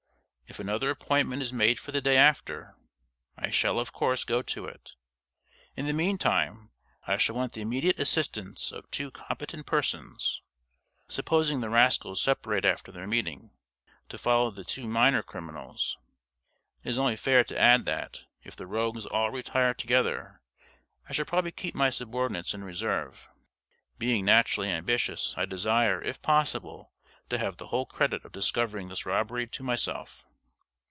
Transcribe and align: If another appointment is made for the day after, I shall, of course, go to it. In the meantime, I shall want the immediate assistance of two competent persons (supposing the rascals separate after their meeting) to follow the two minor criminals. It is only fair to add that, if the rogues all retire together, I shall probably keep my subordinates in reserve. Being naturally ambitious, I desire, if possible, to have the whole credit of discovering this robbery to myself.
If 0.53 0.59
another 0.59 0.89
appointment 0.89 1.41
is 1.41 1.53
made 1.53 1.79
for 1.79 1.93
the 1.93 2.01
day 2.01 2.17
after, 2.17 2.75
I 3.37 3.51
shall, 3.51 3.79
of 3.79 3.93
course, 3.93 4.25
go 4.25 4.41
to 4.41 4.65
it. 4.65 4.91
In 5.77 5.85
the 5.85 5.93
meantime, 5.93 6.71
I 7.07 7.15
shall 7.15 7.37
want 7.37 7.53
the 7.53 7.61
immediate 7.61 7.97
assistance 8.01 8.69
of 8.69 8.91
two 8.91 9.11
competent 9.11 9.65
persons 9.65 10.41
(supposing 11.07 11.61
the 11.61 11.69
rascals 11.69 12.21
separate 12.21 12.65
after 12.65 12.91
their 12.91 13.07
meeting) 13.07 13.51
to 14.09 14.17
follow 14.17 14.51
the 14.51 14.65
two 14.65 14.85
minor 14.89 15.23
criminals. 15.23 15.97
It 16.83 16.89
is 16.89 16.97
only 16.97 17.15
fair 17.15 17.45
to 17.45 17.57
add 17.57 17.85
that, 17.85 18.25
if 18.43 18.53
the 18.57 18.67
rogues 18.67 19.05
all 19.05 19.31
retire 19.31 19.73
together, 19.73 20.41
I 21.07 21.13
shall 21.13 21.23
probably 21.23 21.53
keep 21.53 21.75
my 21.75 21.89
subordinates 21.89 22.53
in 22.53 22.65
reserve. 22.65 23.29
Being 23.97 24.25
naturally 24.25 24.67
ambitious, 24.69 25.33
I 25.37 25.45
desire, 25.45 26.01
if 26.03 26.21
possible, 26.21 26.91
to 27.29 27.37
have 27.37 27.55
the 27.55 27.67
whole 27.67 27.85
credit 27.85 28.25
of 28.25 28.33
discovering 28.33 28.89
this 28.89 29.05
robbery 29.05 29.47
to 29.47 29.63
myself. 29.63 30.25